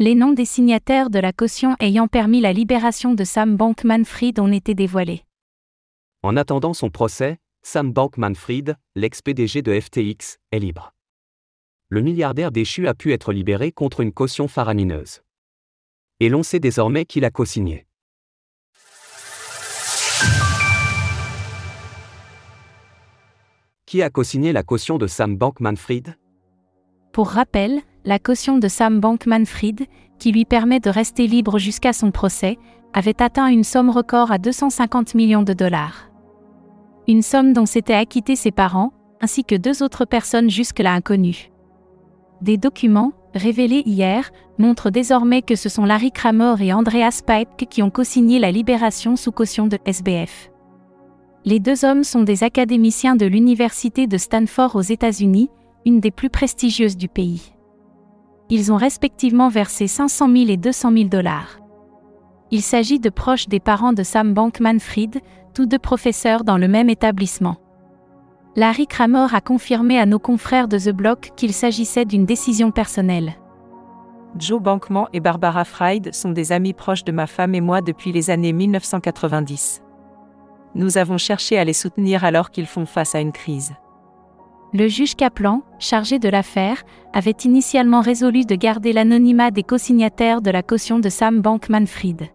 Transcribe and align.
Les 0.00 0.14
noms 0.14 0.32
des 0.32 0.44
signataires 0.44 1.10
de 1.10 1.18
la 1.18 1.32
caution 1.32 1.74
ayant 1.80 2.06
permis 2.06 2.40
la 2.40 2.52
libération 2.52 3.14
de 3.14 3.24
Sam 3.24 3.56
Bankman-Fried 3.56 4.38
ont 4.38 4.52
été 4.52 4.76
dévoilés. 4.76 5.24
En 6.22 6.36
attendant 6.36 6.72
son 6.72 6.88
procès, 6.88 7.38
Sam 7.62 7.92
Bankman-Fried, 7.92 8.76
l'ex-PDG 8.94 9.62
de 9.62 9.80
FTX, 9.80 10.38
est 10.52 10.60
libre. 10.60 10.92
Le 11.88 12.00
milliardaire 12.00 12.52
déchu 12.52 12.86
a 12.86 12.94
pu 12.94 13.12
être 13.12 13.32
libéré 13.32 13.72
contre 13.72 13.98
une 13.98 14.12
caution 14.12 14.46
faramineuse. 14.46 15.22
Et 16.20 16.28
l'on 16.28 16.44
sait 16.44 16.60
désormais 16.60 17.04
qu'il 17.04 17.24
a 17.24 17.32
co-signé. 17.32 17.84
Qui 23.84 24.02
a 24.02 24.10
co-signé 24.10 24.52
la 24.52 24.62
caution 24.62 24.96
de 24.96 25.08
Sam 25.08 25.36
Bankman-Fried? 25.36 26.14
Pour 27.12 27.30
rappel, 27.30 27.82
la 28.08 28.18
caution 28.18 28.56
de 28.56 28.68
Sam 28.68 29.00
Bankman-Fried, 29.00 29.86
qui 30.18 30.32
lui 30.32 30.46
permet 30.46 30.80
de 30.80 30.88
rester 30.88 31.26
libre 31.26 31.58
jusqu'à 31.58 31.92
son 31.92 32.10
procès, 32.10 32.56
avait 32.94 33.20
atteint 33.20 33.48
une 33.48 33.64
somme 33.64 33.90
record 33.90 34.32
à 34.32 34.38
250 34.38 35.14
millions 35.14 35.42
de 35.42 35.52
dollars. 35.52 36.10
Une 37.06 37.20
somme 37.20 37.52
dont 37.52 37.66
s'étaient 37.66 37.92
acquittés 37.92 38.34
ses 38.34 38.50
parents, 38.50 38.94
ainsi 39.20 39.44
que 39.44 39.54
deux 39.54 39.82
autres 39.82 40.06
personnes 40.06 40.48
jusque-là 40.48 40.94
inconnues. 40.94 41.50
Des 42.40 42.56
documents, 42.56 43.12
révélés 43.34 43.82
hier, 43.84 44.30
montrent 44.56 44.88
désormais 44.88 45.42
que 45.42 45.54
ce 45.54 45.68
sont 45.68 45.84
Larry 45.84 46.10
Kramer 46.10 46.54
et 46.60 46.72
Andreas 46.72 47.20
Pike 47.26 47.68
qui 47.68 47.82
ont 47.82 47.90
co-signé 47.90 48.38
la 48.38 48.50
libération 48.50 49.16
sous 49.16 49.32
caution 49.32 49.66
de 49.66 49.76
SBF. 49.84 50.50
Les 51.44 51.60
deux 51.60 51.84
hommes 51.84 52.04
sont 52.04 52.22
des 52.22 52.42
académiciens 52.42 53.16
de 53.16 53.26
l'Université 53.26 54.06
de 54.06 54.16
Stanford 54.16 54.76
aux 54.76 54.80
États-Unis, 54.80 55.50
une 55.84 56.00
des 56.00 56.10
plus 56.10 56.30
prestigieuses 56.30 56.96
du 56.96 57.08
pays. 57.08 57.52
Ils 58.50 58.72
ont 58.72 58.76
respectivement 58.76 59.48
versé 59.48 59.86
500 59.86 60.28
000 60.32 60.50
et 60.50 60.56
200 60.56 60.92
000 60.92 61.04
dollars. 61.08 61.60
Il 62.50 62.62
s'agit 62.62 62.98
de 62.98 63.10
proches 63.10 63.48
des 63.48 63.60
parents 63.60 63.92
de 63.92 64.02
Sam 64.02 64.32
Bankman-Fried, 64.32 65.20
tous 65.54 65.66
deux 65.66 65.78
professeurs 65.78 66.44
dans 66.44 66.56
le 66.56 66.68
même 66.68 66.88
établissement. 66.88 67.56
Larry 68.56 68.86
Kramer 68.86 69.26
a 69.32 69.40
confirmé 69.40 69.98
à 69.98 70.06
nos 70.06 70.18
confrères 70.18 70.68
de 70.68 70.78
The 70.78 70.90
Block 70.90 71.30
qu'il 71.36 71.52
s'agissait 71.52 72.06
d'une 72.06 72.26
décision 72.26 72.70
personnelle. 72.70 73.34
Joe 74.38 74.60
Bankman 74.60 75.06
et 75.12 75.20
Barbara 75.20 75.64
Fried 75.64 76.14
sont 76.14 76.32
des 76.32 76.52
amis 76.52 76.72
proches 76.72 77.04
de 77.04 77.12
ma 77.12 77.26
femme 77.26 77.54
et 77.54 77.60
moi 77.60 77.80
depuis 77.80 78.12
les 78.12 78.30
années 78.30 78.52
1990 78.52 79.82
nous 80.74 80.98
avons 80.98 81.18
cherché 81.18 81.58
à 81.58 81.64
les 81.64 81.72
soutenir 81.72 82.24
alors 82.24 82.50
qu'ils 82.50 82.66
font 82.66 82.86
face 82.86 83.14
à 83.14 83.20
une 83.20 83.32
crise. 83.32 83.72
Le 84.74 84.86
juge 84.86 85.14
Kaplan, 85.14 85.62
chargé 85.78 86.18
de 86.18 86.28
l'affaire, 86.28 86.82
avait 87.14 87.36
initialement 87.44 88.00
résolu 88.00 88.44
de 88.44 88.54
garder 88.54 88.92
l'anonymat 88.92 89.50
des 89.50 89.62
co-signataires 89.62 90.42
de 90.42 90.50
la 90.50 90.62
caution 90.62 90.98
de 90.98 91.08
Sam 91.08 91.40
Bankman-Fried. 91.40 92.28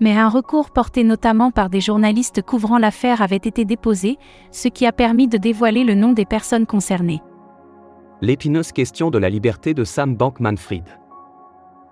Mais 0.00 0.16
un 0.16 0.28
recours 0.28 0.70
porté 0.70 1.04
notamment 1.04 1.50
par 1.50 1.70
des 1.70 1.80
journalistes 1.80 2.42
couvrant 2.42 2.78
l'affaire 2.78 3.22
avait 3.22 3.36
été 3.36 3.64
déposé, 3.64 4.18
ce 4.50 4.68
qui 4.68 4.86
a 4.86 4.92
permis 4.92 5.28
de 5.28 5.38
dévoiler 5.38 5.84
le 5.84 5.94
nom 5.94 6.12
des 6.12 6.24
personnes 6.24 6.66
concernées. 6.66 7.22
L'épineuse 8.20 8.72
question 8.72 9.10
de 9.10 9.18
la 9.18 9.30
liberté 9.30 9.72
de 9.72 9.84
Sam 9.84 10.14
Bankman-Fried. 10.14 10.84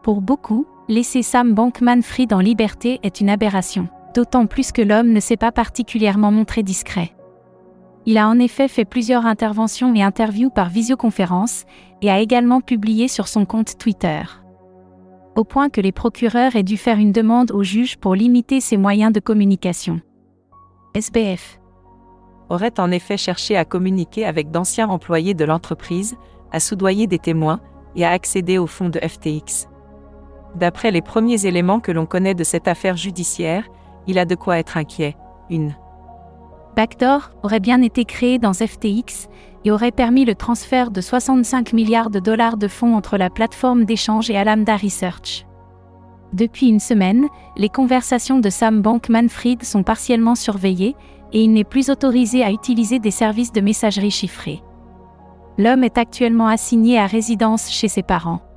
Pour 0.03 0.21
beaucoup, 0.21 0.67
laisser 0.89 1.23
Sam 1.23 1.55
Bankman-Fried 1.55 2.33
en 2.33 2.41
liberté 2.41 3.01
est 3.03 3.21
une 3.21 3.31
aberration 3.31 3.89
d'autant 4.15 4.47
plus 4.47 4.73
que 4.73 4.83
l'homme 4.83 5.13
ne 5.13 5.21
s'est 5.21 5.37
pas 5.37 5.53
particulièrement 5.53 6.33
montré 6.33 6.63
discret. 6.63 7.13
Il 8.07 8.19
a 8.19 8.29
en 8.29 8.39
effet 8.39 8.69
fait 8.69 8.85
plusieurs 8.85 9.27
interventions 9.27 9.95
et 9.95 10.03
interviews 10.03 10.51
par 10.51 10.69
visioconférence, 10.69 11.65
et 12.01 12.11
a 12.11 12.21
également 12.21 12.61
publié 12.61 13.09
sur 13.09 13.29
son 13.29 13.45
compte 13.45 13.77
Twitter. 13.79 14.23
Au 15.37 15.45
point 15.45 15.69
que 15.69 15.81
les 15.81 15.93
procureurs 15.93 16.57
aient 16.57 16.63
dû 16.63 16.77
faire 16.77 16.99
une 16.99 17.13
demande 17.13 17.51
au 17.53 17.63
juge 17.63 17.97
pour 17.97 18.15
limiter 18.15 18.61
ses 18.61 18.77
moyens 18.77 19.13
de 19.13 19.21
communication. 19.21 20.01
SBF 20.95 21.61
aurait 22.49 22.81
en 22.81 22.91
effet 22.91 23.17
cherché 23.17 23.57
à 23.57 23.65
communiquer 23.65 24.25
avec 24.25 24.51
d'anciens 24.51 24.89
employés 24.89 25.35
de 25.35 25.45
l'entreprise, 25.45 26.17
à 26.51 26.61
soudoyer 26.61 27.07
des 27.07 27.19
témoins, 27.19 27.61
et 27.95 28.05
à 28.05 28.11
accéder 28.11 28.59
aux 28.59 28.67
fonds 28.67 28.89
de 28.89 29.01
FTX. 29.01 29.69
D'après 30.55 30.91
les 30.91 31.03
premiers 31.03 31.47
éléments 31.47 31.81
que 31.81 31.93
l'on 31.93 32.07
connaît 32.07 32.35
de 32.35 32.45
cette 32.45 32.69
affaire 32.69 32.97
judiciaire, 32.97 33.65
il 34.07 34.19
a 34.19 34.25
de 34.25 34.35
quoi 34.35 34.59
être 34.59 34.77
inquiet. 34.77 35.17
Une 35.51 35.75
backdoor 36.79 37.33
aurait 37.43 37.59
bien 37.59 37.83
été 37.83 38.05
créé 38.05 38.39
dans 38.39 38.53
FTX 38.53 39.29
et 39.65 39.73
aurait 39.73 39.91
permis 39.91 40.25
le 40.25 40.37
transfert 40.37 40.93
de 40.93 41.01
65 41.01 41.73
milliards 41.73 42.09
de 42.09 42.21
dollars 42.21 42.57
de 42.57 42.69
fonds 42.69 42.95
entre 42.95 43.19
la 43.19 43.31
plateforme 43.31 43.85
d'échange 43.85 44.31
et 44.31 44.37
Alameda 44.37 44.77
Research. 44.77 45.45
Depuis 46.33 46.69
une 46.69 46.79
semaine, 46.79 47.27
les 47.57 47.69
conversations 47.69 48.39
de 48.39 48.49
Sam 48.49 48.81
Bankman-Fried 48.81 49.65
sont 49.65 49.83
partiellement 49.83 50.37
surveillées 50.37 50.95
et 51.33 51.43
il 51.43 51.53
n'est 51.53 51.65
plus 51.65 51.91
autorisé 51.91 52.45
à 52.45 52.53
utiliser 52.53 53.01
des 53.01 53.11
services 53.11 53.51
de 53.51 53.61
messagerie 53.61 54.13
chiffrés. 54.13 54.63
L'homme 55.59 55.83
est 55.83 55.99
actuellement 55.99 56.47
assigné 56.47 56.97
à 56.97 57.07
résidence 57.07 57.73
chez 57.73 57.89
ses 57.89 58.05
parents. 58.05 58.48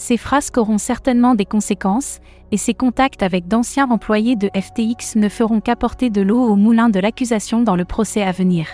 Ces 0.00 0.16
frasques 0.16 0.56
auront 0.56 0.78
certainement 0.78 1.34
des 1.34 1.44
conséquences, 1.44 2.20
et 2.52 2.56
ses 2.56 2.72
contacts 2.72 3.22
avec 3.22 3.48
d'anciens 3.48 3.90
employés 3.90 4.34
de 4.34 4.48
FTX 4.58 5.16
ne 5.16 5.28
feront 5.28 5.60
qu'apporter 5.60 6.08
de 6.08 6.22
l'eau 6.22 6.42
au 6.42 6.56
moulin 6.56 6.88
de 6.88 6.98
l'accusation 6.98 7.60
dans 7.60 7.76
le 7.76 7.84
procès 7.84 8.22
à 8.22 8.32
venir. 8.32 8.66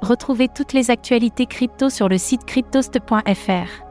Retrouvez 0.00 0.46
toutes 0.46 0.74
les 0.74 0.92
actualités 0.92 1.46
crypto 1.46 1.90
sur 1.90 2.08
le 2.08 2.18
site 2.18 2.44
cryptost.fr. 2.44 3.82